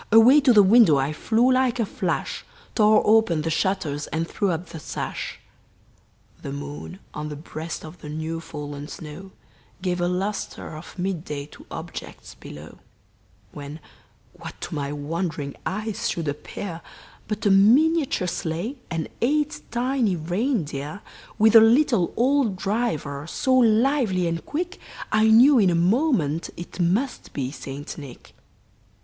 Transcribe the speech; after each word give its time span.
Away 0.11 0.41
to 0.41 0.51
the 0.51 0.63
window 0.63 0.97
I 0.97 1.13
flew 1.13 1.51
like 1.53 1.79
a 1.79 1.85
flash, 1.85 2.43
Tore 2.73 3.03
open 3.05 3.43
the 3.43 3.51
shutters 3.51 4.07
and 4.07 4.27
threw 4.27 4.49
up 4.49 4.69
the 4.69 4.79
sash; 4.79 5.37
The 6.41 6.51
moon 6.51 6.97
on 7.13 7.29
the 7.29 7.35
breast 7.35 7.85
of 7.85 7.99
the 8.01 8.09
new 8.09 8.39
fallen 8.39 8.87
snow 8.87 9.29
Gave 9.83 10.01
a 10.01 10.07
luster 10.07 10.75
of 10.75 10.97
mid 10.97 11.23
day 11.23 11.45
to 11.51 11.67
objects 11.69 12.33
below; 12.33 12.79
When, 13.51 13.79
what 14.33 14.59
to 14.61 14.73
my 14.73 14.91
wondering 14.91 15.55
eyes 15.67 16.09
should 16.09 16.27
appear, 16.27 16.81
But 17.27 17.45
a 17.45 17.51
miniature 17.51 18.25
sleigh 18.27 18.77
and 18.89 19.07
eight 19.21 19.61
tiny 19.69 20.15
reindeer, 20.15 21.01
With 21.37 21.55
a 21.55 21.61
little 21.61 22.11
old 22.17 22.55
driver, 22.55 23.27
so 23.27 23.53
lively 23.53 24.25
and 24.27 24.43
quick, 24.43 24.79
I 25.11 25.27
knew 25.27 25.59
in 25.59 25.69
a 25.69 25.75
moment 25.75 26.49
it 26.57 26.79
must 26.79 27.33
be 27.33 27.51
St. 27.51 27.99
Nick. 27.99 28.33